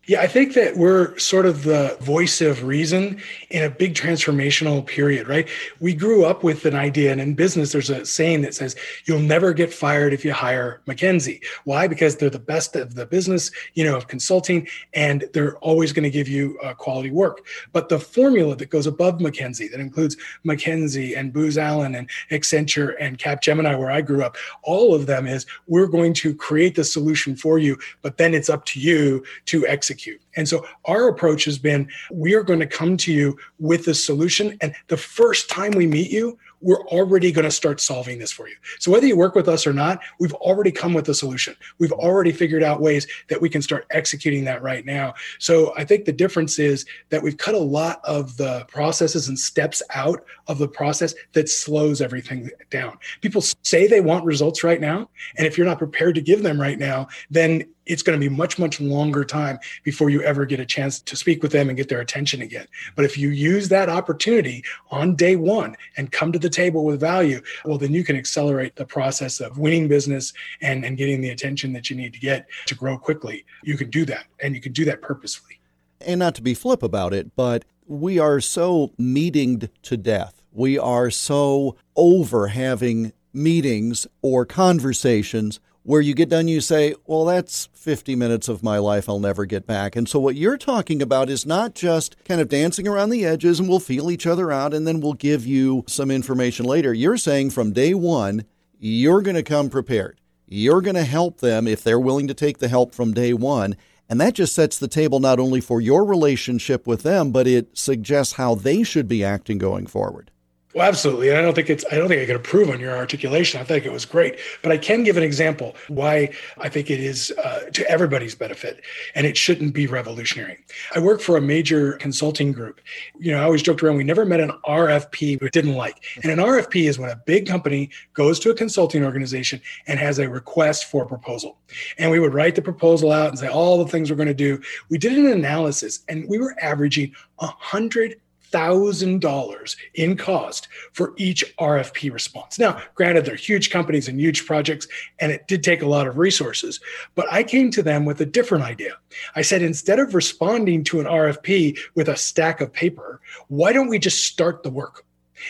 Yeah, 0.05 0.19
I 0.19 0.27
think 0.27 0.53
that 0.55 0.75
we're 0.75 1.17
sort 1.17 1.45
of 1.45 1.63
the 1.63 1.95
voice 2.01 2.41
of 2.41 2.65
reason 2.65 3.21
in 3.51 3.63
a 3.63 3.69
big 3.69 3.93
transformational 3.93 4.85
period, 4.85 5.29
right? 5.29 5.47
We 5.79 5.93
grew 5.93 6.25
up 6.25 6.43
with 6.43 6.65
an 6.65 6.75
idea, 6.75 7.13
and 7.13 7.21
in 7.21 7.35
business, 7.35 7.71
there's 7.71 7.89
a 7.89 8.05
saying 8.05 8.41
that 8.41 8.53
says, 8.53 8.75
You'll 9.05 9.21
never 9.21 9.53
get 9.53 9.73
fired 9.73 10.11
if 10.11 10.25
you 10.25 10.33
hire 10.33 10.81
McKinsey. 10.87 11.41
Why? 11.63 11.87
Because 11.87 12.17
they're 12.17 12.29
the 12.29 12.37
best 12.37 12.75
of 12.75 12.95
the 12.95 13.05
business, 13.05 13.49
you 13.75 13.85
know, 13.85 13.95
of 13.95 14.09
consulting, 14.09 14.67
and 14.93 15.23
they're 15.31 15.55
always 15.59 15.93
going 15.93 16.03
to 16.03 16.09
give 16.09 16.27
you 16.27 16.59
uh, 16.61 16.73
quality 16.73 17.09
work. 17.09 17.45
But 17.71 17.87
the 17.87 17.99
formula 17.99 18.57
that 18.57 18.69
goes 18.69 18.87
above 18.87 19.19
McKinsey, 19.19 19.71
that 19.71 19.79
includes 19.79 20.17
McKinsey 20.45 21.17
and 21.17 21.31
Booz 21.31 21.57
Allen 21.57 21.95
and 21.95 22.09
Accenture 22.29 22.95
and 22.99 23.17
Capgemini, 23.17 23.79
where 23.79 23.91
I 23.91 24.01
grew 24.01 24.21
up, 24.21 24.35
all 24.63 24.93
of 24.93 25.05
them 25.05 25.27
is 25.27 25.45
we're 25.67 25.87
going 25.87 26.13
to 26.15 26.35
create 26.35 26.75
the 26.75 26.83
solution 26.83 27.37
for 27.37 27.57
you, 27.57 27.77
but 28.01 28.17
then 28.17 28.33
it's 28.33 28.49
up 28.49 28.65
to 28.65 28.81
you 28.81 29.23
to 29.45 29.65
execute 29.65 29.92
execute. 29.93 30.21
And 30.35 30.47
so 30.47 30.65
our 30.85 31.07
approach 31.07 31.45
has 31.45 31.57
been 31.57 31.87
we 32.11 32.33
are 32.33 32.43
going 32.43 32.59
to 32.59 32.67
come 32.67 32.97
to 32.97 33.13
you 33.13 33.37
with 33.59 33.87
a 33.87 33.93
solution. 33.93 34.57
And 34.61 34.73
the 34.87 34.97
first 34.97 35.49
time 35.49 35.71
we 35.71 35.85
meet 35.85 36.11
you, 36.11 36.37
we're 36.63 36.81
already 36.87 37.31
going 37.31 37.45
to 37.45 37.51
start 37.51 37.81
solving 37.81 38.19
this 38.19 38.31
for 38.31 38.47
you. 38.47 38.55
So 38.79 38.91
whether 38.91 39.05
you 39.05 39.17
work 39.17 39.35
with 39.35 39.49
us 39.49 39.67
or 39.67 39.73
not, 39.73 39.99
we've 40.19 40.33
already 40.35 40.71
come 40.71 40.93
with 40.93 41.07
a 41.09 41.13
solution. 41.13 41.55
We've 41.77 41.91
already 41.91 42.31
figured 42.31 42.63
out 42.63 42.81
ways 42.81 43.05
that 43.29 43.41
we 43.41 43.49
can 43.49 43.61
start 43.61 43.85
executing 43.91 44.45
that 44.45 44.61
right 44.63 44.85
now. 44.85 45.13
So 45.39 45.73
I 45.77 45.83
think 45.83 46.05
the 46.05 46.13
difference 46.13 46.59
is 46.59 46.85
that 47.09 47.21
we've 47.21 47.37
cut 47.37 47.53
a 47.53 47.59
lot 47.59 47.99
of 48.05 48.37
the 48.37 48.65
processes 48.69 49.27
and 49.27 49.37
steps 49.37 49.81
out 49.93 50.23
of 50.47 50.57
the 50.57 50.67
process 50.67 51.13
that 51.33 51.49
slows 51.49 52.01
everything 52.01 52.49
down. 52.69 52.97
People 53.21 53.41
say 53.41 53.87
they 53.87 54.01
want 54.01 54.25
results 54.25 54.63
right 54.63 54.79
now, 54.79 55.09
and 55.37 55.45
if 55.45 55.57
you're 55.57 55.67
not 55.67 55.77
prepared 55.77 56.15
to 56.15 56.21
give 56.21 56.43
them 56.43 56.59
right 56.59 56.79
now, 56.79 57.07
then 57.29 57.65
it's 57.85 58.01
going 58.01 58.17
to 58.17 58.29
be 58.29 58.33
much 58.33 58.57
much 58.57 58.79
longer 58.79 59.23
time 59.23 59.59
before 59.83 60.09
you 60.09 60.21
ever 60.21 60.45
get 60.45 60.59
a 60.59 60.65
chance 60.65 61.01
to 61.01 61.15
speak 61.15 61.43
with 61.43 61.51
them 61.51 61.69
and 61.69 61.77
get 61.77 61.89
their 61.89 61.99
attention 61.99 62.41
again 62.41 62.67
but 62.95 63.05
if 63.05 63.17
you 63.17 63.29
use 63.29 63.69
that 63.69 63.89
opportunity 63.89 64.63
on 64.91 65.15
day 65.15 65.35
one 65.35 65.75
and 65.97 66.11
come 66.11 66.31
to 66.31 66.39
the 66.39 66.49
table 66.53 66.85
with 66.85 66.99
value 66.99 67.41
well 67.65 67.77
then 67.77 67.93
you 67.93 68.03
can 68.03 68.15
accelerate 68.15 68.75
the 68.75 68.85
process 68.85 69.39
of 69.39 69.57
winning 69.57 69.87
business 69.87 70.33
and, 70.61 70.85
and 70.85 70.97
getting 70.97 71.21
the 71.21 71.29
attention 71.29 71.73
that 71.73 71.89
you 71.89 71.95
need 71.95 72.13
to 72.13 72.19
get 72.19 72.47
to 72.65 72.75
grow 72.75 72.97
quickly. 72.97 73.45
You 73.63 73.77
can 73.77 73.89
do 73.89 74.05
that 74.05 74.25
and 74.41 74.55
you 74.55 74.61
can 74.61 74.71
do 74.71 74.85
that 74.85 75.01
purposefully. 75.01 75.59
And 76.01 76.19
not 76.19 76.35
to 76.35 76.41
be 76.41 76.53
flip 76.53 76.83
about 76.83 77.13
it 77.13 77.35
but 77.35 77.65
we 77.87 78.19
are 78.19 78.39
so 78.39 78.91
meetinged 78.97 79.69
to 79.83 79.97
death. 79.97 80.41
We 80.51 80.79
are 80.79 81.09
so 81.09 81.75
over 81.95 82.47
having 82.47 83.11
meetings 83.33 84.07
or 84.21 84.45
conversations 84.45 85.59
where 85.83 86.01
you 86.01 86.13
get 86.13 86.29
done, 86.29 86.47
you 86.47 86.61
say, 86.61 86.95
Well, 87.05 87.25
that's 87.25 87.69
50 87.73 88.15
minutes 88.15 88.47
of 88.47 88.63
my 88.63 88.77
life 88.77 89.07
I'll 89.07 89.19
never 89.19 89.45
get 89.45 89.67
back. 89.67 89.95
And 89.95 90.07
so, 90.07 90.19
what 90.19 90.35
you're 90.35 90.57
talking 90.57 91.01
about 91.01 91.29
is 91.29 91.45
not 91.45 91.75
just 91.75 92.15
kind 92.25 92.41
of 92.41 92.49
dancing 92.49 92.87
around 92.87 93.09
the 93.09 93.25
edges 93.25 93.59
and 93.59 93.69
we'll 93.69 93.79
feel 93.79 94.09
each 94.09 94.25
other 94.25 94.51
out 94.51 94.73
and 94.73 94.87
then 94.87 94.99
we'll 95.01 95.13
give 95.13 95.45
you 95.45 95.83
some 95.87 96.09
information 96.09 96.65
later. 96.65 96.93
You're 96.93 97.17
saying 97.17 97.51
from 97.51 97.73
day 97.73 97.93
one, 97.93 98.45
you're 98.79 99.21
going 99.21 99.35
to 99.35 99.43
come 99.43 99.69
prepared. 99.69 100.19
You're 100.47 100.81
going 100.81 100.95
to 100.95 101.03
help 101.03 101.39
them 101.39 101.67
if 101.67 101.83
they're 101.83 101.99
willing 101.99 102.27
to 102.27 102.33
take 102.33 102.59
the 102.59 102.67
help 102.67 102.93
from 102.93 103.13
day 103.13 103.33
one. 103.33 103.75
And 104.09 104.19
that 104.21 104.33
just 104.33 104.53
sets 104.53 104.77
the 104.77 104.87
table 104.87 105.19
not 105.19 105.39
only 105.39 105.61
for 105.61 105.81
your 105.81 106.05
relationship 106.05 106.85
with 106.85 107.03
them, 107.03 107.31
but 107.31 107.47
it 107.47 107.77
suggests 107.77 108.33
how 108.33 108.53
they 108.53 108.83
should 108.83 109.07
be 109.07 109.23
acting 109.23 109.57
going 109.57 109.87
forward. 109.87 110.29
Well, 110.73 110.87
absolutely. 110.87 111.29
And 111.29 111.37
I 111.37 111.41
don't 111.41 111.53
think 111.53 111.69
it's, 111.69 111.85
I 111.91 111.95
don't 111.97 112.07
think 112.07 112.21
I 112.21 112.25
can 112.25 112.35
approve 112.35 112.69
on 112.69 112.79
your 112.79 112.97
articulation. 112.97 113.61
I 113.61 113.63
think 113.63 113.85
it 113.85 113.91
was 113.91 114.05
great. 114.05 114.39
But 114.63 114.71
I 114.71 114.77
can 114.77 115.03
give 115.03 115.17
an 115.17 115.23
example 115.23 115.75
why 115.87 116.33
I 116.57 116.67
think 116.67 116.89
it 116.89 116.99
is 116.99 117.31
uh, 117.43 117.69
to 117.71 117.87
everybody's 117.89 118.33
benefit 118.33 118.81
and 119.13 119.27
it 119.27 119.37
shouldn't 119.37 119.75
be 119.75 119.85
revolutionary. 119.85 120.57
I 120.95 120.99
work 120.99 121.21
for 121.21 121.37
a 121.37 121.41
major 121.41 121.93
consulting 121.93 122.51
group. 122.51 122.81
You 123.19 123.33
know, 123.33 123.39
I 123.39 123.43
always 123.43 123.61
joked 123.61 123.83
around, 123.83 123.97
we 123.97 124.03
never 124.03 124.25
met 124.25 124.39
an 124.39 124.51
RFP 124.65 125.41
we 125.41 125.49
didn't 125.49 125.75
like. 125.75 126.03
And 126.23 126.31
an 126.31 126.39
RFP 126.39 126.89
is 126.89 126.97
when 126.97 127.11
a 127.11 127.21
big 127.27 127.47
company 127.47 127.91
goes 128.15 128.39
to 128.39 128.49
a 128.49 128.55
consulting 128.55 129.05
organization 129.05 129.61
and 129.85 129.99
has 129.99 130.17
a 130.17 130.27
request 130.27 130.85
for 130.85 131.03
a 131.03 131.07
proposal. 131.07 131.57
And 131.99 132.09
we 132.09 132.19
would 132.19 132.33
write 132.33 132.55
the 132.55 132.61
proposal 132.63 133.11
out 133.11 133.29
and 133.29 133.37
say 133.37 133.47
all 133.47 133.83
the 133.83 133.91
things 133.91 134.09
we're 134.09 134.17
going 134.17 134.27
to 134.27 134.33
do. 134.33 134.59
We 134.89 134.97
did 134.97 135.17
an 135.17 135.27
analysis 135.27 135.99
and 136.09 136.27
we 136.27 136.39
were 136.39 136.55
averaging 136.59 137.13
a 137.39 137.47
hundred 137.47 138.15
$1,000 138.53 139.75
in 139.95 140.17
cost 140.17 140.67
for 140.93 141.13
each 141.17 141.55
RFP 141.57 142.11
response. 142.11 142.59
Now, 142.59 142.81
granted, 142.95 143.25
they're 143.25 143.35
huge 143.35 143.69
companies 143.69 144.07
and 144.07 144.19
huge 144.19 144.45
projects, 144.45 144.87
and 145.19 145.31
it 145.31 145.47
did 145.47 145.63
take 145.63 145.81
a 145.81 145.87
lot 145.87 146.07
of 146.07 146.17
resources, 146.17 146.79
but 147.15 147.31
I 147.31 147.43
came 147.43 147.71
to 147.71 147.83
them 147.83 148.05
with 148.05 148.21
a 148.21 148.25
different 148.25 148.63
idea. 148.63 148.93
I 149.35 149.41
said, 149.41 149.61
instead 149.61 149.99
of 149.99 150.15
responding 150.15 150.83
to 150.85 150.99
an 150.99 151.05
RFP 151.05 151.77
with 151.95 152.09
a 152.09 152.15
stack 152.15 152.61
of 152.61 152.71
paper, 152.71 153.21
why 153.47 153.73
don't 153.73 153.89
we 153.89 153.99
just 153.99 154.25
start 154.25 154.63
the 154.63 154.69
work? 154.69 155.05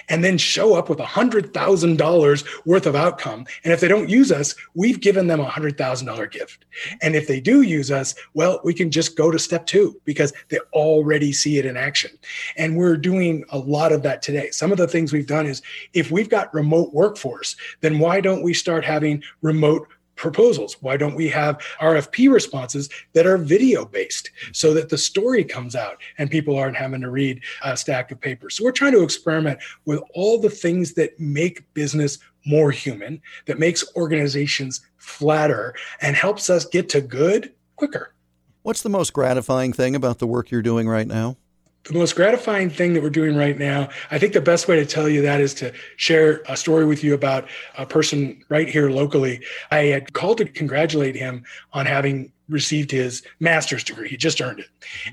And 0.10 0.24
then 0.24 0.38
show 0.38 0.76
up 0.76 0.90
with 0.90 1.00
a 1.00 1.06
$100,000 1.06 2.66
worth 2.66 2.86
of 2.86 2.96
outcome. 2.96 3.46
And 3.64 3.74
if 3.74 3.80
they 3.80 3.88
don't 3.88 4.10
use 4.10 4.32
us, 4.32 4.56
we've 4.74 5.00
given 5.00 5.28
them 5.28 5.40
a 5.40 5.46
$100,000 5.46 6.32
gift. 6.32 6.66
And 7.02 7.16
if 7.16 7.28
they 7.28 7.40
do 7.40 7.62
use 7.62 7.92
us, 7.92 8.16
well, 8.34 8.60
we 8.64 8.74
can 8.74 8.92
just 8.92 9.16
go 9.16 9.32
to 9.32 9.40
step 9.40 9.66
two 9.66 10.00
because 10.06 10.34
they 10.50 10.60
already 10.74 11.32
see 11.32 11.58
it 11.58 11.66
in 11.66 11.78
action. 11.78 12.12
And 12.58 12.78
we're 12.78 12.98
doing 12.98 13.46
a 13.50 13.58
lot 13.58 13.92
of 13.92 14.04
that 14.04 14.22
today. 14.22 14.50
Some 14.52 14.72
of 14.72 14.78
the 14.78 14.88
things 14.88 15.14
we've 15.14 15.28
done 15.28 15.46
is 15.46 15.62
if 15.94 16.12
we've 16.12 16.30
got 16.30 16.54
remote 16.54 16.94
workforce, 16.94 17.56
then 17.82 18.00
why 18.00 18.22
don't 18.22 18.44
we 18.44 18.54
start 18.54 18.86
having 18.86 19.24
remote 19.42 19.88
proposals? 20.16 20.78
Why 20.82 20.98
don't 20.98 21.16
we 21.16 21.30
have 21.30 21.60
RFP 21.80 22.32
responses 22.32 22.90
that 23.14 23.26
are 23.26 23.38
video 23.38 23.86
based 23.86 24.30
so 24.52 24.74
that 24.74 24.90
the 24.90 24.98
story 24.98 25.44
comes 25.44 25.76
out 25.76 25.98
and 26.18 26.30
people 26.30 26.58
aren't 26.58 26.78
having 26.78 27.02
to 27.02 27.10
read 27.10 27.42
a 27.64 27.76
stack 27.76 28.12
of 28.12 28.22
papers? 28.22 28.56
So 28.56 28.64
we're 28.64 28.72
trying 28.72 28.94
to 28.94 29.04
experiment 29.04 29.60
with 29.86 30.02
all 30.14 30.40
the 30.40 30.50
things 30.50 30.94
that 30.94 31.20
make 31.20 31.74
business 31.74 32.20
more 32.46 32.72
human, 32.72 33.22
that 33.46 33.60
makes 33.60 33.84
organizations 33.96 34.82
flatter 34.98 35.76
and 36.02 36.16
helps 36.16 36.50
us 36.50 36.66
get 36.66 36.90
to 36.90 37.02
good 37.02 37.54
quicker. 37.76 38.14
What's 38.64 38.82
the 38.82 38.90
most 38.90 39.14
gratifying 39.14 39.74
thing 39.74 39.96
about 39.96 40.20
the 40.20 40.28
work 40.28 40.52
you're 40.52 40.62
doing 40.62 40.88
right 40.88 41.08
now? 41.08 41.38
The 41.86 41.94
most 41.94 42.16
gratifying 42.16 42.70
thing 42.70 42.94
that 42.94 43.04
we're 43.04 43.10
doing 43.10 43.36
right 43.36 43.58
now, 43.58 43.90
I 44.10 44.18
think 44.18 44.34
the 44.34 44.42
best 44.42 44.68
way 44.68 44.78
to 44.78 44.86
tell 44.86 45.10
you 45.10 45.22
that 45.24 45.42
is 45.42 45.54
to 45.56 45.74
share 45.98 46.42
a 46.48 46.56
story 46.56 46.86
with 46.86 47.04
you 47.04 47.14
about 47.14 47.48
a 47.78 47.86
person 47.86 48.42
right 48.50 48.70
here 48.70 48.90
locally. 48.90 49.44
I 49.70 49.86
had 49.86 50.14
called 50.14 50.38
to 50.38 50.46
congratulate 50.46 51.16
him 51.16 51.44
on 51.74 51.86
having 51.86 52.32
received 52.48 52.92
his 52.92 53.24
master's 53.40 53.84
degree. 53.84 54.08
He 54.08 54.18
just 54.18 54.42
earned 54.42 54.60
it. 54.60 54.68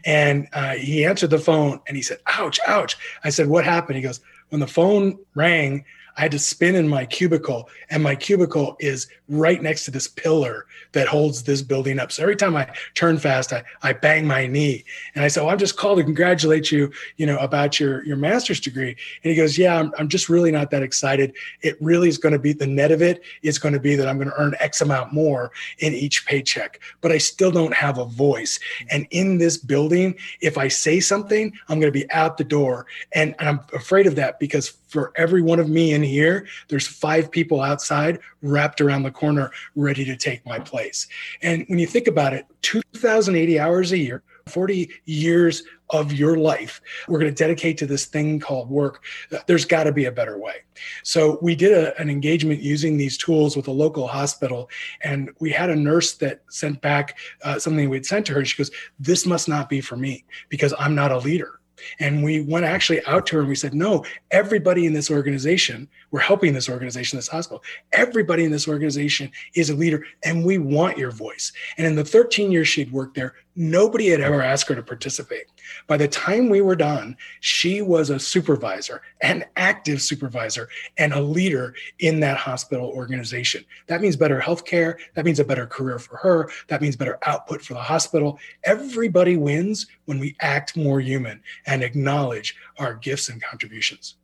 And 0.05 0.49
uh, 0.53 0.75
he 0.75 1.05
answered 1.05 1.31
the 1.31 1.39
phone 1.39 1.81
and 1.89 1.97
he 1.97 2.03
said, 2.03 2.19
Ouch, 2.27 2.61
ouch. 2.67 2.97
I 3.25 3.31
said, 3.31 3.49
What 3.49 3.65
happened? 3.65 3.97
He 3.97 4.03
goes, 4.03 4.21
When 4.51 4.61
the 4.61 4.67
phone 4.67 5.19
rang, 5.35 5.85
I 6.17 6.23
had 6.23 6.33
to 6.33 6.39
spin 6.39 6.75
in 6.75 6.89
my 6.89 7.07
cubicle, 7.07 7.69
and 7.91 8.03
my 8.03 8.15
cubicle 8.15 8.77
is 8.81 9.09
right 9.29 9.63
next 9.63 9.85
to 9.85 9.91
this 9.91 10.09
pillar 10.09 10.67
that 10.93 11.07
holds 11.07 11.45
this 11.45 11.63
building 11.63 11.99
up. 11.99 12.11
So 12.13 12.23
every 12.23 12.37
time 12.37 12.57
I 12.57 12.69
turn 12.95 13.19
fast, 13.19 13.53
I, 13.53 13.63
I 13.83 13.93
bang 13.93 14.27
my 14.27 14.47
knee. 14.47 14.85
And 15.15 15.25
I 15.25 15.29
said, 15.29 15.43
well, 15.43 15.51
I'm 15.51 15.59
just 15.59 15.77
called 15.77 15.99
to 15.99 16.05
congratulate 16.05 16.73
you, 16.73 16.93
you 17.17 17.27
know, 17.27 17.39
about 17.39 17.79
your, 17.79 18.05
your 18.05 18.17
master's 18.17 18.61
degree. 18.61 18.97
And 19.23 19.31
he 19.31 19.37
goes, 19.37 19.57
yeah, 19.57 19.79
I'm, 19.79 19.93
I'm 19.99 20.09
just 20.09 20.29
really 20.29 20.51
not 20.51 20.71
that 20.71 20.83
excited. 20.83 21.35
It 21.63 21.81
really 21.81 22.09
is 22.09 22.19
going 22.19 22.33
to 22.33 22.39
be 22.39 22.53
the 22.53 22.67
net 22.67 22.91
of 22.91 23.03
it 23.03 23.23
is 23.43 23.59
going 23.59 23.75
to 23.75 23.81
be 23.81 23.95
that 23.97 24.09
I'm 24.09 24.17
going 24.17 24.31
to 24.31 24.41
earn 24.41 24.55
X 24.59 24.81
amount 24.81 25.13
more 25.13 25.53
in 25.79 25.93
each 25.93 26.27
paycheck, 26.27 26.81
but 27.01 27.13
I 27.13 27.19
still 27.19 27.51
don't 27.51 27.75
have 27.75 27.99
a 27.99 28.05
voice. 28.05 28.59
And 28.91 29.07
in 29.11 29.39
this 29.39 29.57
building, 29.57 30.17
if 30.41 30.59
I 30.59 30.69
say 30.69 31.01
something, 31.01 31.53
I'm 31.69 31.81
going 31.81 31.93
to 31.93 31.99
be 31.99 32.11
out 32.11 32.37
the 32.37 32.45
door. 32.45 32.87
And, 33.13 33.35
and 33.39 33.49
I'm 33.49 33.61
afraid 33.73 34.07
of 34.07 34.17
that 34.17 34.41
because 34.41 34.77
for 34.91 35.13
every 35.17 35.41
one 35.41 35.61
of 35.61 35.69
me 35.69 35.93
in 35.93 36.03
here, 36.03 36.47
there's 36.69 36.87
five 36.87 37.31
people 37.31 37.61
outside 37.61 38.19
wrapped 38.43 38.81
around 38.81 39.05
the 39.05 39.11
corner 39.11 39.51
ready 39.77 40.05
to 40.05 40.17
take 40.17 40.45
my 40.45 40.59
place. 40.59 41.07
And 41.43 41.65
when 41.69 41.79
you 41.79 41.87
think 41.87 42.09
about 42.09 42.33
it, 42.33 42.47
2,080 42.63 43.59
hours 43.59 43.93
a 43.93 43.99
year, 43.99 44.23
40 44.47 44.91
years 45.05 45.63
of 45.91 46.13
your 46.13 46.37
life 46.37 46.81
we're 47.09 47.19
going 47.19 47.33
to 47.33 47.37
dedicate 47.37 47.77
to 47.79 47.87
this 47.87 48.07
thing 48.07 48.41
called 48.41 48.71
work. 48.71 49.05
There's 49.47 49.65
got 49.65 49.85
to 49.85 49.93
be 49.93 50.07
a 50.07 50.13
better 50.13 50.39
way. 50.39 50.57
So 51.03 51.39
we 51.43 51.55
did 51.55 51.73
a, 51.73 51.99
an 52.01 52.09
engagement 52.09 52.61
using 52.61 52.97
these 52.97 53.17
tools 53.17 53.57
with 53.57 53.69
a 53.69 53.73
local 53.73 54.07
hospital 54.07 54.71
and 55.03 55.31
we 55.41 55.51
had 55.51 55.71
a 55.71 55.77
nurse 55.77 56.15
that 56.15 56.43
sent 56.49 56.81
back 56.81 57.19
uh, 57.43 57.59
something 57.59 57.89
we'd 57.89 58.07
sent 58.07 58.27
to 58.27 58.33
her 58.33 58.39
and 58.39 58.49
she 58.49 58.57
goes 58.57 58.71
this 58.99 59.27
must 59.27 59.49
not 59.49 59.69
be 59.69 59.81
for 59.81 59.97
me 59.97 60.25
because 60.49 60.75
i'm 60.79 60.95
not 60.95 61.13
a 61.13 61.19
leader 61.19 61.60
and 61.99 62.23
we 62.23 62.43
went 62.43 62.65
actually 62.65 63.05
out 63.07 63.27
to 63.27 63.37
her 63.37 63.41
and 63.41 63.49
we 63.49 63.55
said, 63.55 63.75
no, 63.75 64.05
everybody 64.31 64.87
in 64.87 64.93
this 64.93 65.11
organization, 65.11 65.89
we're 66.11 66.21
helping 66.21 66.53
this 66.53 66.69
organization, 66.69 67.17
this 67.17 67.29
hospital, 67.29 67.63
everybody 67.93 68.45
in 68.45 68.51
this 68.51 68.69
organization 68.69 69.31
is 69.55 69.71
a 69.71 69.75
leader 69.75 70.05
and 70.25 70.45
we 70.45 70.59
want 70.59 70.99
your 70.99 71.11
voice. 71.11 71.53
And 71.79 71.87
in 71.87 71.95
the 71.95 72.05
13 72.05 72.51
years 72.51 72.69
she'd 72.69 72.93
worked 72.93 73.15
there, 73.15 73.35
nobody 73.57 74.09
had 74.09 74.21
ever 74.21 74.43
asked 74.43 74.69
her 74.69 74.75
to 74.75 74.83
participate. 74.83 75.47
By 75.87 75.97
the 75.97 76.09
time 76.09 76.49
we 76.49 76.61
were 76.61 76.77
done, 76.77 77.17
she 77.41 77.83
was 77.83 78.11
a 78.11 78.19
supervisor, 78.19 79.03
an 79.23 79.45
active 79.57 80.01
supervisor, 80.01 80.69
and 80.99 81.13
a 81.13 81.21
leader 81.21 81.75
in 81.99 82.21
that 82.21 82.37
hospital 82.37 82.87
organization. 82.89 83.65
That 83.87 84.01
means 84.01 84.17
better 84.17 84.41
health 84.41 84.65
care. 84.65 84.99
That 85.15 85.25
means 85.25 85.41
a 85.41 85.45
better 85.45 85.67
career 85.67 85.99
for 85.99 86.17
her. 86.17 86.51
That 86.69 86.83
means 86.83 86.97
better 86.97 87.19
output 87.27 87.63
for 87.63 87.75
the 87.75 87.83
hospital. 87.83 88.39
Everybody 88.65 89.37
wins 89.37 89.87
when 90.05 90.19
we 90.19 90.37
act 90.41 90.77
more 90.77 91.01
human 91.01 91.43
and 91.67 91.83
acknowledge 91.83 92.57
our 92.79 92.95
gifts 92.95 93.29
and 93.29 93.43
contributions. 93.43 94.17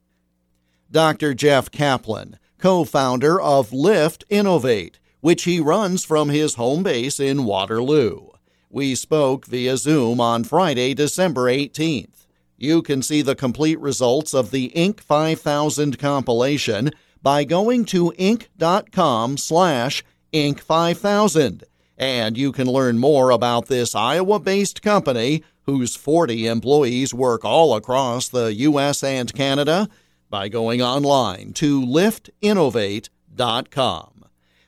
Dr. 0.90 1.34
Jeff 1.34 1.70
Kaplan, 1.70 2.38
co 2.58 2.84
founder 2.84 3.40
of 3.40 3.72
Lift 3.72 4.24
Innovate, 4.28 5.00
which 5.20 5.44
he 5.44 5.58
runs 5.58 6.04
from 6.04 6.28
his 6.28 6.54
home 6.54 6.84
base 6.84 7.18
in 7.18 7.44
Waterloo. 7.44 8.28
We 8.70 8.94
spoke 8.94 9.46
via 9.46 9.76
Zoom 9.76 10.20
on 10.20 10.44
Friday, 10.44 10.94
December 10.94 11.44
18th. 11.44 12.26
You 12.56 12.82
can 12.82 13.02
see 13.02 13.22
the 13.22 13.34
complete 13.34 13.80
results 13.80 14.32
of 14.34 14.50
the 14.50 14.72
Inc. 14.74 15.00
5000 15.00 15.98
compilation 15.98 16.90
by 17.22 17.44
going 17.44 17.84
to 17.86 18.12
inc.com 18.18 19.36
slash 19.36 20.04
Inc. 20.32 20.60
5000 20.60 21.64
And 21.98 22.38
you 22.38 22.52
can 22.52 22.66
learn 22.66 22.98
more 22.98 23.30
about 23.30 23.66
this 23.66 23.94
Iowa 23.94 24.40
based 24.40 24.82
company, 24.82 25.42
whose 25.62 25.96
40 25.96 26.46
employees 26.46 27.14
work 27.14 27.44
all 27.44 27.74
across 27.74 28.28
the 28.28 28.54
U.S. 28.54 29.02
and 29.02 29.32
Canada, 29.34 29.88
by 30.30 30.48
going 30.48 30.80
online 30.82 31.52
to 31.54 31.80
liftinnovate.com. 31.80 34.15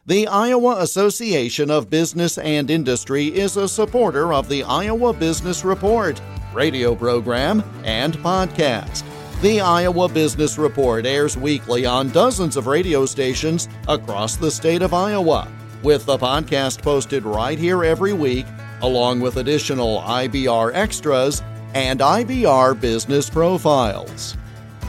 The 0.08 0.26
Iowa 0.26 0.76
Association 0.80 1.70
of 1.70 1.90
Business 1.90 2.38
and 2.38 2.70
Industry 2.70 3.26
is 3.26 3.58
a 3.58 3.68
supporter 3.68 4.32
of 4.32 4.48
the 4.48 4.62
Iowa 4.62 5.12
Business 5.12 5.66
Report, 5.66 6.18
radio 6.54 6.94
program, 6.94 7.62
and 7.84 8.14
podcast. 8.14 9.04
The 9.42 9.60
Iowa 9.60 10.08
Business 10.08 10.56
Report 10.56 11.04
airs 11.04 11.36
weekly 11.36 11.84
on 11.84 12.08
dozens 12.08 12.56
of 12.56 12.66
radio 12.66 13.04
stations 13.04 13.68
across 13.86 14.36
the 14.36 14.50
state 14.50 14.80
of 14.80 14.94
Iowa, 14.94 15.46
with 15.82 16.06
the 16.06 16.16
podcast 16.16 16.80
posted 16.80 17.24
right 17.24 17.58
here 17.58 17.84
every 17.84 18.14
week, 18.14 18.46
along 18.80 19.20
with 19.20 19.36
additional 19.36 20.00
IBR 20.00 20.70
extras 20.72 21.42
and 21.74 22.00
IBR 22.00 22.80
business 22.80 23.28
profiles. 23.28 24.38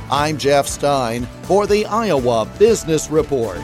I'm 0.10 0.38
Jeff 0.38 0.66
Stein 0.66 1.26
for 1.44 1.68
the 1.68 1.86
Iowa 1.88 2.50
Business 2.58 3.10
Report. 3.10 3.60